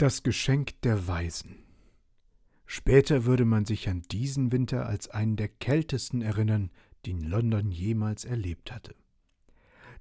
[0.00, 1.56] Das Geschenk der Weisen.
[2.66, 6.70] Später würde man sich an diesen Winter als einen der kältesten erinnern,
[7.04, 8.94] den London jemals erlebt hatte.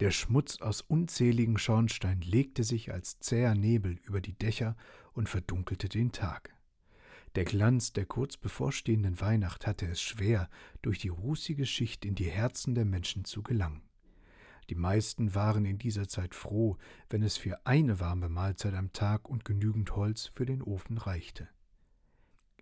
[0.00, 4.78] Der Schmutz aus unzähligen Schornsteinen legte sich als zäher Nebel über die Dächer
[5.12, 6.56] und verdunkelte den Tag.
[7.34, 10.48] Der Glanz der kurz bevorstehenden Weihnacht hatte es schwer,
[10.80, 13.82] durch die rußige Schicht in die Herzen der Menschen zu gelangen.
[14.72, 16.78] Die meisten waren in dieser Zeit froh,
[17.10, 21.46] wenn es für eine warme Mahlzeit am Tag und genügend Holz für den Ofen reichte.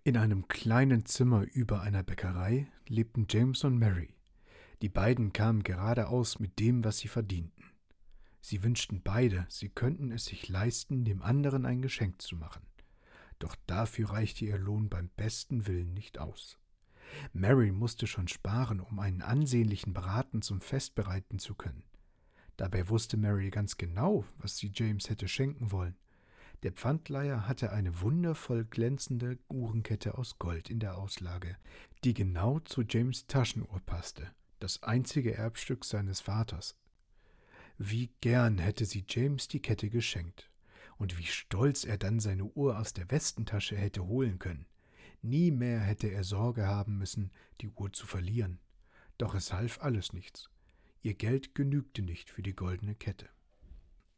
[0.03, 4.13] In einem kleinen Zimmer über einer Bäckerei lebten James und Mary.
[4.81, 7.63] Die beiden kamen geradeaus mit dem, was sie verdienten.
[8.41, 12.67] Sie wünschten beide, sie könnten es sich leisten, dem anderen ein Geschenk zu machen.
[13.39, 16.59] Doch dafür reichte ihr Lohn beim besten Willen nicht aus.
[17.31, 21.85] Mary musste schon sparen, um einen ansehnlichen Braten zum Fest bereiten zu können.
[22.61, 25.95] Dabei wusste Mary ganz genau, was sie James hätte schenken wollen.
[26.61, 31.57] Der Pfandleiher hatte eine wundervoll glänzende Uhrenkette aus Gold in der Auslage,
[32.03, 36.77] die genau zu James Taschenuhr passte, das einzige Erbstück seines Vaters.
[37.79, 40.51] Wie gern hätte sie James die Kette geschenkt,
[40.99, 44.67] und wie stolz er dann seine Uhr aus der Westentasche hätte holen können.
[45.23, 48.59] Nie mehr hätte er Sorge haben müssen, die Uhr zu verlieren.
[49.17, 50.51] Doch es half alles nichts.
[51.03, 53.27] Ihr Geld genügte nicht für die goldene Kette.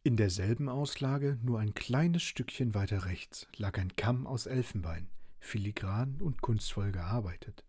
[0.03, 5.07] In derselben Auslage, nur ein kleines Stückchen weiter rechts, lag ein Kamm aus Elfenbein,
[5.39, 7.63] filigran und kunstvoll gearbeitet.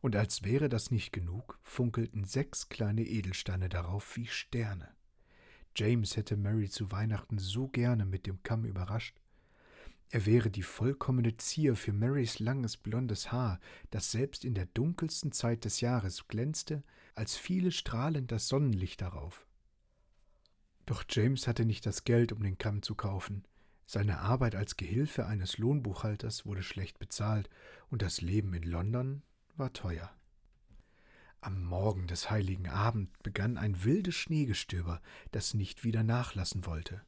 [0.00, 4.88] Und als wäre das nicht genug, funkelten sechs kleine Edelsteine darauf wie Sterne.
[5.76, 9.20] James hätte Mary zu Weihnachten so gerne mit dem Kamm überrascht.
[10.10, 13.60] Er wäre die vollkommene Zier für Marys langes blondes Haar,
[13.90, 19.46] das selbst in der dunkelsten Zeit des Jahres glänzte, als fiele strahlend das Sonnenlicht darauf.
[20.86, 23.44] Doch James hatte nicht das Geld, um den Kamm zu kaufen.
[23.86, 27.48] Seine Arbeit als Gehilfe eines Lohnbuchhalters wurde schlecht bezahlt,
[27.88, 29.22] und das Leben in London
[29.56, 30.10] war teuer.
[31.40, 37.02] Am Morgen des heiligen Abend begann ein wildes Schneegestöber, das nicht wieder nachlassen wollte.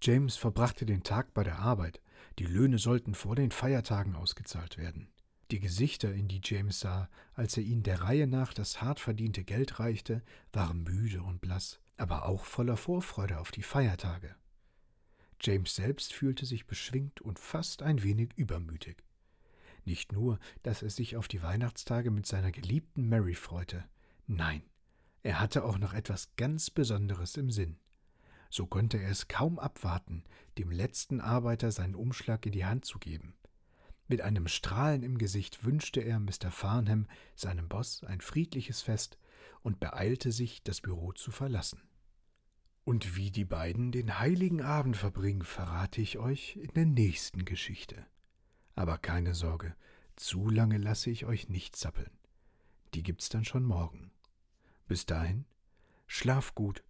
[0.00, 2.00] James verbrachte den Tag bei der Arbeit,
[2.38, 5.08] die Löhne sollten vor den Feiertagen ausgezahlt werden.
[5.50, 9.44] Die Gesichter, in die James sah, als er ihnen der Reihe nach das hart verdiente
[9.44, 10.22] Geld reichte,
[10.52, 14.36] waren müde und blass, aber auch voller Vorfreude auf die Feiertage.
[15.40, 19.02] James selbst fühlte sich beschwingt und fast ein wenig übermütig.
[19.84, 23.84] Nicht nur, dass er sich auf die Weihnachtstage mit seiner geliebten Mary freute,
[24.26, 24.62] nein,
[25.22, 27.78] er hatte auch noch etwas ganz Besonderes im Sinn.
[28.50, 30.24] So konnte er es kaum abwarten,
[30.56, 33.34] dem letzten Arbeiter seinen Umschlag in die Hand zu geben.
[34.08, 36.50] Mit einem Strahlen im Gesicht wünschte er Mr.
[36.50, 37.06] Farnham,
[37.36, 39.18] seinem Boss, ein friedliches Fest
[39.62, 41.82] und beeilte sich, das Büro zu verlassen.
[42.84, 48.06] Und wie die beiden den heiligen Abend verbringen, verrate ich euch in der nächsten Geschichte.
[48.74, 49.76] Aber keine Sorge,
[50.16, 52.10] zu lange lasse ich euch nicht zappeln.
[52.94, 54.10] Die gibt's dann schon morgen.
[54.86, 55.44] Bis dahin,
[56.06, 56.82] schlaf gut,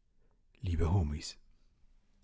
[0.60, 1.36] liebe Homies.